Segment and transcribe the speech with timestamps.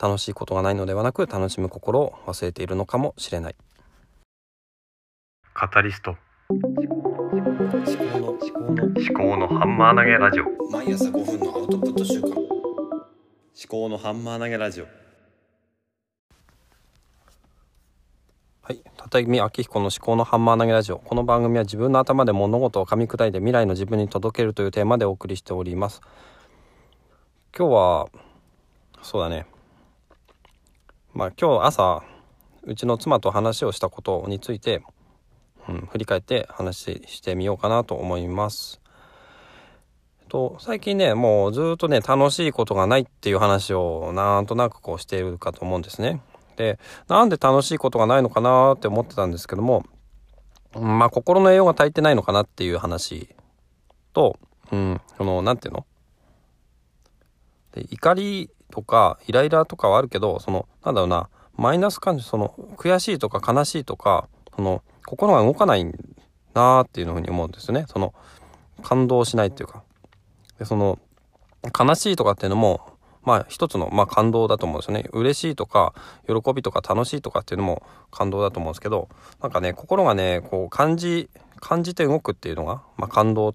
[0.00, 3.56] 楽しいことがないのではなく楽しむ心を忘れているのかもしれない。
[5.52, 6.16] カタリスト。
[6.48, 10.44] 思考の思考の思考のハンマー投げラジオ。
[10.72, 12.48] 毎朝5分のアウトプット週間思
[13.68, 14.86] 考のハンマー投げラジオ。
[18.62, 20.98] はい片見明彦の思考のハンマー投げラジオ。
[20.98, 26.00] この番組は自分の頭で物事を噛み砕いて未来の自分に届けるというテーマでお送りしております。
[27.54, 28.08] 今日は
[29.02, 29.49] そうだね
[31.12, 32.02] まあ今日朝
[32.62, 34.82] うちの妻と話をしたことについて、
[35.68, 38.80] うん、振り返って話してみようかなと思います
[40.28, 46.22] と最近ねもうずっとね楽しいことがないっていう話をなんとなくこうしているかと思うんですね。
[46.56, 46.78] で
[47.08, 49.84] なんで楽しいことがないのかなって思ってたんですけども
[50.74, 53.34] まあ心の栄養が足りてないのかなっていう話
[54.12, 54.38] と
[54.70, 55.86] うんその何て言うの？
[57.72, 65.84] で怒りとかイライラとかはあるけどそのなんだろうなマイナス感情その悔しいとか悲しいとかその心が動かない
[66.54, 67.84] なーっていうふうに思うんですよね。
[67.88, 68.14] その
[68.82, 69.82] 感動しないっていうか。
[70.58, 70.98] でその
[71.78, 72.80] 悲しいとかっていうのも
[73.22, 75.08] まあ一つの、まあ、感動だと思うんですよね。
[75.12, 75.94] 嬉しいとか
[76.26, 79.08] 喜びとか楽しいとかっていうのも感動だと思うんですけど
[79.42, 81.28] なんかね心がねこう感じ
[81.60, 83.54] 感じて動くっていうのが、まあ、感動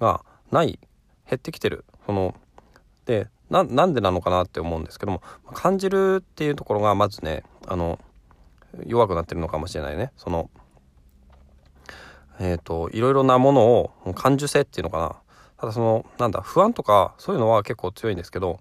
[0.00, 0.78] がない
[1.28, 1.84] 減ってきてる。
[2.06, 2.34] その
[3.04, 5.22] でななんでなのかなって思うんですけども
[5.52, 7.98] 感じるっていうところがまずねあの
[8.86, 10.10] 弱くなってるのかもしれないね。
[10.16, 10.48] その
[12.40, 15.16] えっ、ー、といろいろなものを感受性っていうのかな。
[15.58, 18.58] ただそのなんだ不安とかそういうのは結構強いんですけど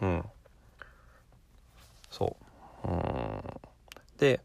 [0.00, 0.24] うん。
[2.10, 2.36] そ
[2.82, 2.88] う。
[2.88, 3.42] うん。
[4.16, 4.40] で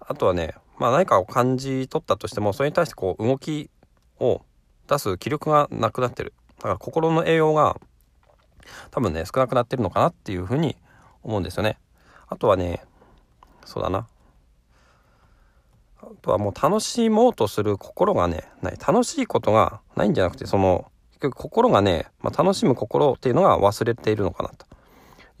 [0.00, 3.70] あとはねまあ何かを感じ取ったとしてもそれに対してこう動き
[4.18, 4.42] を
[4.88, 6.34] 出す気力がなくなってる。
[6.56, 7.80] だから心の栄養が
[8.90, 10.76] 多分ね少なくなってるのかなっていうふうに
[11.22, 11.78] 思うんですよね。
[12.28, 12.82] あとはね
[13.64, 14.06] そうだな。
[16.02, 18.78] あとはもう楽しもうとする心がねない。
[18.86, 24.66] 楽しいことがないんじゃなくてその結局心がね、まあ、楽しむ心っていうのが忘れているのかなと。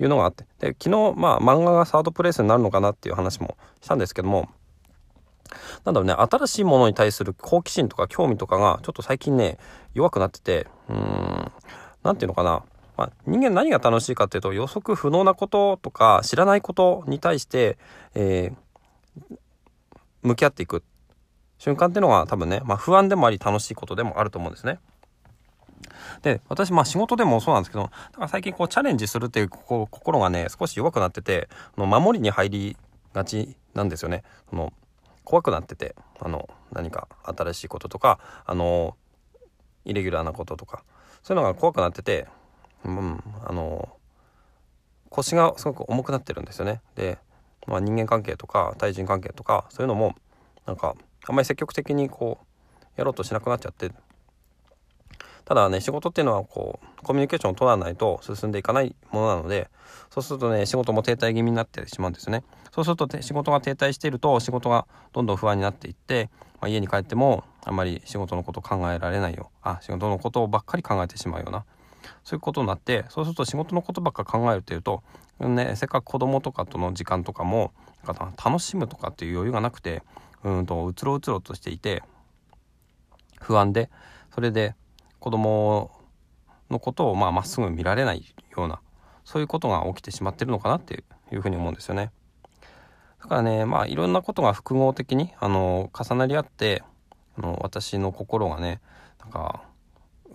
[0.00, 0.44] いうのがあって。
[0.58, 4.48] で昨日まあ漫画がサードプレイスになるのかなっていう話もしたんですけども。
[5.84, 9.58] なんだろうね新しいものに対する好奇心とか興味とかがちょっと最近ね
[9.94, 10.66] 弱くなってて。
[10.88, 11.52] うーん。
[12.02, 12.62] 何て言うのかな。
[13.00, 17.78] まあ、人間何が楽しいかっていうと予測不能なこととか知らないことに対して、
[18.14, 19.38] えー、
[20.22, 20.84] 向き合っていく
[21.56, 24.80] 瞬間っていうのが多分ね、まあ、不安でもあり楽しいことでもあると思うんですね。
[26.20, 32.76] で私まあ仕事でもそうなんですけどだから最近こうチャレンジするっていうこう心がね少し弱くなってての守りに入り
[33.14, 34.24] がちなんですよね。
[34.50, 34.74] その
[35.24, 38.94] 怖くなっててあの何か新しいこととかあの
[39.86, 40.84] イレギュラーなこととか
[41.22, 42.26] そういうのが怖くなってて、
[42.84, 43.88] うん、あの
[45.10, 46.80] 腰がすごく重くなってるんですよね。
[46.94, 47.18] で
[47.66, 50.14] まあ、人間関係とか対人関係とかそういうのも
[50.66, 50.94] なんか
[51.28, 52.46] あんまり積極的にこう
[52.96, 53.92] やろうとしなくなっちゃって。
[55.44, 59.68] ただね仕事っていうのはこうコミュニケーションを取らないと進んでいかないものなので
[60.08, 62.44] そうするとね仕事も停滞気味になってしまうんですね。
[62.72, 66.30] そうすると仕事が停滞していると仕事がどんどん不安になっていって、
[66.60, 69.50] まあ、家に帰ってもあんまり仕事のこと考えられないよ。
[69.62, 71.64] あ仕事のことばっかり考えてしまうような
[72.24, 75.02] そういうことになってそうすると仕事のことばっか考えるっていうと
[75.48, 77.72] ね、せっかく子供とかとの時間とかも
[78.04, 80.02] 楽しむとかっていう余裕がなくて
[80.44, 82.02] うんとうつろうつろとしていて
[83.40, 83.90] 不安で
[84.34, 84.74] それで
[85.18, 85.90] 子供
[86.70, 88.24] のことをまあまっすぐ見られない
[88.56, 88.80] ような
[89.24, 92.10] そういうことが起きてしまってるのかなっていうふうに思うんですよね。
[93.22, 96.82] だからねまあいろんなことが複合的にあの重なり合って
[97.38, 98.80] あの私の心がね
[99.20, 99.62] なんか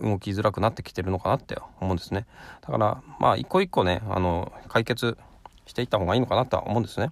[0.01, 2.25] 動きづらくなってきてるのかなって思うんですね。
[2.61, 5.17] だからまあ一個一個ねあの解決
[5.65, 7.11] していった方がいいのかなとは思うんですね。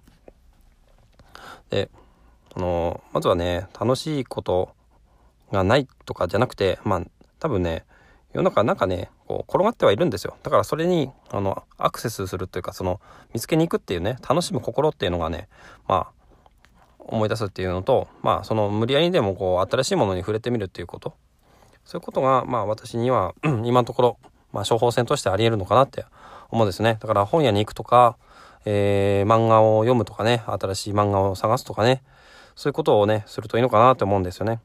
[1.70, 1.90] で
[2.54, 4.74] あのまずはね楽しいこと
[5.52, 7.02] がないとかじゃなくてまあ
[7.38, 7.84] 多分ね
[8.32, 10.36] 世の中なんかねこう転がってはいるんですよ。
[10.42, 13.00] だからそれにあのアクセスするというかその
[13.32, 15.48] 見つけに行くっていうね楽しむ心っていうのがね
[15.88, 16.12] まあ
[16.98, 21.14] 思い出すっていうのとまあその無理やりでもこう新しいものに触れてみるっていうこと。
[21.84, 24.18] そういうことが、まあ私には、今のところ、
[24.52, 26.04] まあ処方箋としてあり得るのかなって
[26.50, 26.96] 思うんですね。
[27.00, 28.16] だから本屋に行くとか、
[28.64, 32.02] えー、漫画を読むとかね、新しい漫画を探すとかね、
[32.56, 34.60] そういうことをね、するといいのかなって思うんですよね。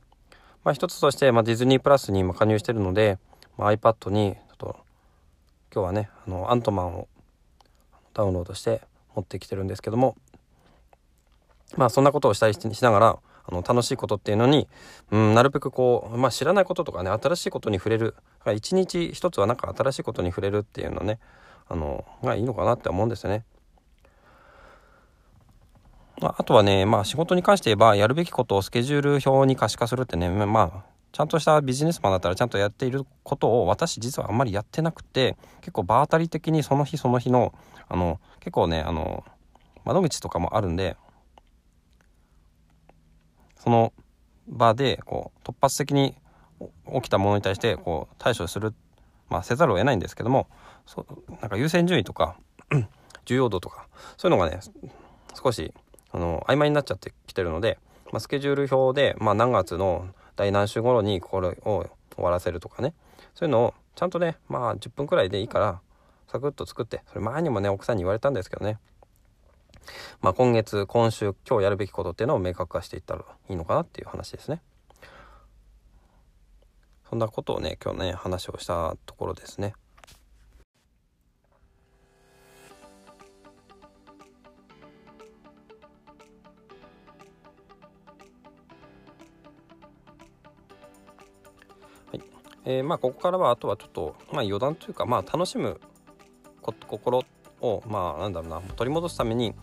[0.63, 3.18] まあ一つとして、まあ、ディズニープラスに今加入してるので、
[3.57, 4.80] まあ、iPad に、ちょっと、
[5.74, 7.07] 今日はね、あの、アントマンを
[8.13, 8.81] ダウンロードして
[9.15, 10.15] 持ってきてるんですけども、
[11.75, 13.19] まあそんなことをしたりしながら、
[13.51, 14.68] あの楽しいことっていうのに、
[15.12, 18.16] うん、なるべくこう、まあ、知らないこととかね新しいことに触れる
[18.56, 21.19] 一日一つはなんか新しいことに触れるっていうのね
[21.68, 23.44] あのがいいのかなって思うんですよね。
[26.22, 37.54] まあ、あとはね、まあ、仕事に関して言えばやるべきことをスケジュール表に可視化するってねまあちゃんとしたビジネスマンだったらちゃんとやっていることを私実はあんまりやってなくて結構場当たり的にその日その日の
[37.88, 39.24] あの結構ねあの
[39.86, 40.98] 窓口とかもあるんで
[43.69, 43.94] その
[44.48, 46.16] 場でこう突発的に
[46.92, 48.74] 起きたものに対してこう対処する、
[49.30, 50.48] まあ、せざるを得ないんですけども
[50.88, 51.06] そ
[51.39, 52.36] なんか優先順位とか
[53.25, 53.88] 重要度とか
[54.18, 54.60] そういうのがね
[55.36, 55.71] 少し
[56.12, 57.77] あの曖昧になっちゃってきてるので、
[58.12, 62.95] まあ、スケジュール表で、まあ、何月の第何週頃にこれを終わらせるとかね
[63.36, 65.80] そういうのをちゃんとねまあ10分くらいでいいから
[66.27, 68.80] サクッと作ってそれ前にもね奥さんに言われたんですけどね
[70.21, 74.62] まあ、今月今週今日やるべきことっていうのを明確化していったらいいのかなっていう話ですね。
[77.09, 79.74] そんなことをね今日ね話をしたところですね。
[92.12, 92.21] はい。
[92.65, 95.81] えー、まあここからはあとはちょっと、まあ、余談というかまあ楽しむ
[96.62, 97.24] 心
[97.61, 99.53] をまあなんだろうな取り戻すために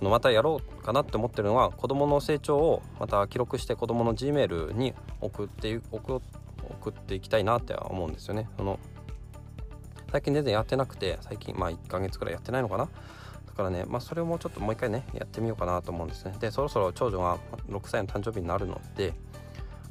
[0.00, 6.20] あのまたやろうかなって思ってるのは子どもの成長をまた記録して子どもの G メールに送って送
[6.70, 8.48] 送っていきたいなって思うんですよね。
[8.56, 8.78] その
[10.10, 12.88] 最近全然やってなくて最近まあ1ヶ月くらいやってないのかな
[13.46, 19.12] だからね、まあ、それをもうちょっともう一回ねやってみようかなと思うんですねでそろそろ長女が6歳の誕生日になるので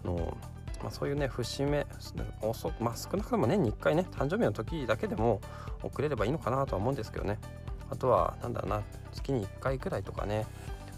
[0.04, 0.38] あの、
[0.82, 1.86] まあ、そういうね節目
[2.42, 5.42] 遅、まあ、少なくとも年に1回ね誕生日の時だけでも
[5.82, 7.40] 送れればいいのかなとは思うんですけどね。
[7.90, 8.84] あとはなんだろうな
[9.14, 10.46] 月に1回くらいとかね。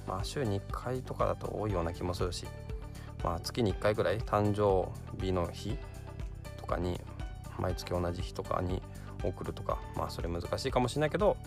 [0.07, 2.45] まあ週に1回とかだと多いような気もするし。
[3.23, 4.89] まあ月に1回ぐらい誕生
[5.23, 5.77] 日の日
[6.57, 6.99] とかに
[7.59, 8.81] 毎月同じ日とかに
[9.23, 9.79] 送るとか。
[9.95, 11.37] まあそれ難しいかもしれないけど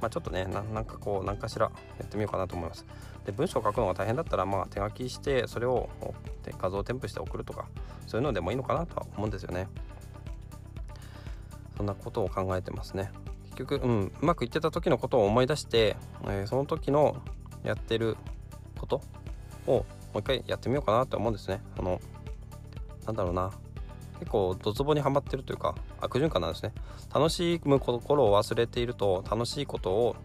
[0.00, 2.86] まあ、ちょっとねなんかこう何かしらやってみようかなと思います。
[3.24, 5.88] で文章を書くのが大変だったらまあ手書きしてそれを
[6.58, 7.66] 画像を添付して送るとか
[8.06, 9.68] そういうのでもいいのかなとは思うんですよね。
[11.76, 13.10] そんなことを考えてますね。
[13.44, 17.16] 結局、うん、うまくいってた時のことを思い出して、えー、その時の
[17.64, 18.16] やってる
[18.78, 19.02] こと
[19.66, 21.60] をもう一回やってみようかなと思うんですね。
[21.78, 22.00] あの
[23.06, 23.50] なんだろうな。
[24.18, 26.72] 結構ドツボにはまってるというか悪循環なんですね。
[27.14, 30.16] 楽しむ心を忘れていると楽しいことを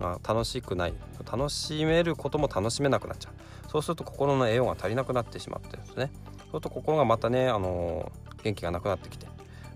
[0.00, 0.94] あ楽しくない。
[1.30, 3.70] 楽しめることも楽しめなくなっちゃう。
[3.70, 6.10] そうすると心の栄養が足りなくなってしまってですね。
[6.38, 8.10] そうすると心がまたね、あの
[8.42, 9.26] 元気がなくなってきて。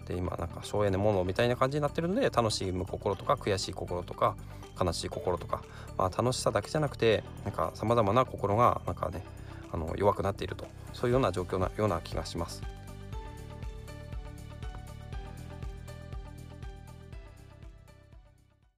[0.06, 4.34] で今なんか省エネものみたいな感じになってるので楽しむ心とか悔しい心とか
[4.80, 5.62] 悲しい心とか、
[5.96, 9.22] まあ、楽しさだけじゃなくてなんかさまざまな心がなんかね
[9.70, 10.66] あの弱くなっていると。
[10.92, 12.62] そういうような状況なような気がします。